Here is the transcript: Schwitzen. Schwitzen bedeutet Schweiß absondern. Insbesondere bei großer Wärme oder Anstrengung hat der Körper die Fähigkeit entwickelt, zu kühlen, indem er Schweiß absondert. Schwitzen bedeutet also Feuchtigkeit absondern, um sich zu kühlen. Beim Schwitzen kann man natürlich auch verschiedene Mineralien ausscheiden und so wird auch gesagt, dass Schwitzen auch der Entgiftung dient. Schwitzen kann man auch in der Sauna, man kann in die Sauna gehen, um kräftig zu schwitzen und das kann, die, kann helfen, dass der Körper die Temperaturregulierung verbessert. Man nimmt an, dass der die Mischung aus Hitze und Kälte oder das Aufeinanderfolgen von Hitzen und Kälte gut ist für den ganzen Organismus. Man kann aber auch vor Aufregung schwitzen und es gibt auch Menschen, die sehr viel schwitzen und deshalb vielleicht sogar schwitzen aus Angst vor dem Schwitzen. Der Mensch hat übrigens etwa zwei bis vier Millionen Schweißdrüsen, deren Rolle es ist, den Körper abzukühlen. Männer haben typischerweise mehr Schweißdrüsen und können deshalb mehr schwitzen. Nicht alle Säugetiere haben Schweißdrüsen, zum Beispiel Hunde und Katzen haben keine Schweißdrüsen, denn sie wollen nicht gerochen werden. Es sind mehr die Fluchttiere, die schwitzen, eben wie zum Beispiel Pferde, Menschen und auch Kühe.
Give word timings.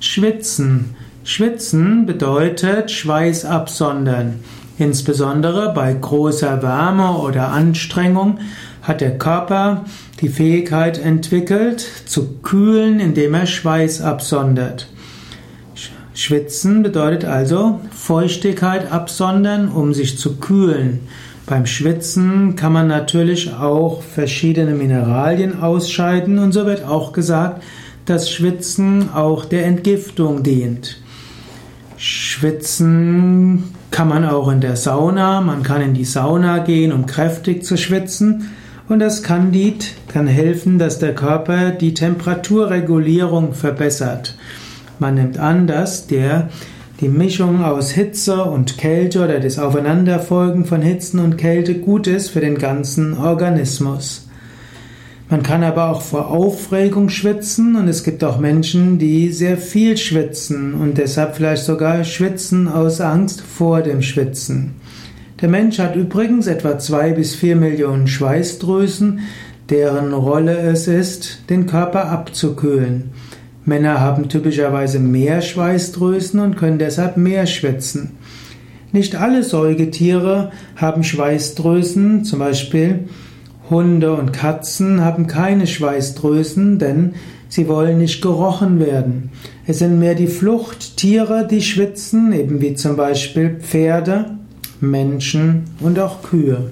Schwitzen. 0.00 0.96
Schwitzen 1.24 2.06
bedeutet 2.06 2.90
Schweiß 2.90 3.44
absondern. 3.44 4.40
Insbesondere 4.78 5.74
bei 5.74 5.92
großer 5.92 6.62
Wärme 6.62 7.18
oder 7.18 7.50
Anstrengung 7.50 8.38
hat 8.80 9.02
der 9.02 9.18
Körper 9.18 9.84
die 10.22 10.30
Fähigkeit 10.30 10.98
entwickelt, 10.98 11.86
zu 12.06 12.38
kühlen, 12.42 12.98
indem 12.98 13.34
er 13.34 13.44
Schweiß 13.44 14.00
absondert. 14.00 14.88
Schwitzen 16.14 16.82
bedeutet 16.82 17.26
also 17.26 17.80
Feuchtigkeit 17.90 18.90
absondern, 18.90 19.68
um 19.68 19.92
sich 19.92 20.18
zu 20.18 20.36
kühlen. 20.36 21.00
Beim 21.44 21.66
Schwitzen 21.66 22.56
kann 22.56 22.72
man 22.72 22.86
natürlich 22.86 23.52
auch 23.52 24.02
verschiedene 24.02 24.72
Mineralien 24.72 25.60
ausscheiden 25.60 26.38
und 26.38 26.52
so 26.52 26.64
wird 26.64 26.84
auch 26.84 27.12
gesagt, 27.12 27.62
dass 28.06 28.30
Schwitzen 28.30 29.12
auch 29.12 29.44
der 29.44 29.66
Entgiftung 29.66 30.42
dient. 30.42 31.00
Schwitzen 31.96 33.64
kann 33.90 34.08
man 34.08 34.24
auch 34.24 34.50
in 34.50 34.60
der 34.60 34.76
Sauna, 34.76 35.40
man 35.40 35.62
kann 35.62 35.82
in 35.82 35.94
die 35.94 36.04
Sauna 36.04 36.58
gehen, 36.58 36.92
um 36.92 37.06
kräftig 37.06 37.64
zu 37.64 37.76
schwitzen 37.76 38.50
und 38.88 38.98
das 38.98 39.22
kann, 39.22 39.52
die, 39.52 39.76
kann 40.08 40.26
helfen, 40.26 40.78
dass 40.78 40.98
der 40.98 41.14
Körper 41.14 41.70
die 41.70 41.94
Temperaturregulierung 41.94 43.52
verbessert. 43.52 44.36
Man 44.98 45.14
nimmt 45.14 45.38
an, 45.38 45.66
dass 45.66 46.06
der 46.06 46.48
die 47.00 47.08
Mischung 47.08 47.64
aus 47.64 47.90
Hitze 47.90 48.44
und 48.44 48.78
Kälte 48.78 49.24
oder 49.24 49.40
das 49.40 49.58
Aufeinanderfolgen 49.58 50.64
von 50.64 50.82
Hitzen 50.82 51.20
und 51.20 51.38
Kälte 51.38 51.74
gut 51.74 52.06
ist 52.06 52.30
für 52.30 52.40
den 52.40 52.58
ganzen 52.58 53.16
Organismus. 53.16 54.29
Man 55.30 55.44
kann 55.44 55.62
aber 55.62 55.90
auch 55.90 56.02
vor 56.02 56.32
Aufregung 56.32 57.08
schwitzen 57.08 57.76
und 57.76 57.86
es 57.86 58.02
gibt 58.02 58.24
auch 58.24 58.40
Menschen, 58.40 58.98
die 58.98 59.30
sehr 59.30 59.56
viel 59.58 59.96
schwitzen 59.96 60.74
und 60.74 60.98
deshalb 60.98 61.36
vielleicht 61.36 61.62
sogar 61.62 62.02
schwitzen 62.02 62.66
aus 62.66 63.00
Angst 63.00 63.40
vor 63.40 63.82
dem 63.82 64.02
Schwitzen. 64.02 64.72
Der 65.40 65.48
Mensch 65.48 65.78
hat 65.78 65.94
übrigens 65.94 66.48
etwa 66.48 66.80
zwei 66.80 67.12
bis 67.12 67.36
vier 67.36 67.54
Millionen 67.54 68.08
Schweißdrüsen, 68.08 69.20
deren 69.68 70.12
Rolle 70.12 70.58
es 70.58 70.88
ist, 70.88 71.48
den 71.48 71.66
Körper 71.66 72.06
abzukühlen. 72.06 73.10
Männer 73.64 74.00
haben 74.00 74.28
typischerweise 74.28 74.98
mehr 74.98 75.42
Schweißdrüsen 75.42 76.40
und 76.40 76.56
können 76.56 76.80
deshalb 76.80 77.16
mehr 77.16 77.46
schwitzen. 77.46 78.18
Nicht 78.90 79.14
alle 79.14 79.44
Säugetiere 79.44 80.50
haben 80.74 81.04
Schweißdrüsen, 81.04 82.24
zum 82.24 82.40
Beispiel 82.40 83.04
Hunde 83.70 84.12
und 84.14 84.32
Katzen 84.32 85.04
haben 85.04 85.26
keine 85.26 85.66
Schweißdrüsen, 85.66 86.78
denn 86.78 87.14
sie 87.48 87.68
wollen 87.68 87.98
nicht 87.98 88.20
gerochen 88.20 88.80
werden. 88.80 89.30
Es 89.66 89.78
sind 89.78 89.98
mehr 89.98 90.16
die 90.16 90.26
Fluchttiere, 90.26 91.46
die 91.48 91.62
schwitzen, 91.62 92.32
eben 92.32 92.60
wie 92.60 92.74
zum 92.74 92.96
Beispiel 92.96 93.60
Pferde, 93.60 94.36
Menschen 94.80 95.64
und 95.80 95.98
auch 95.98 96.22
Kühe. 96.22 96.70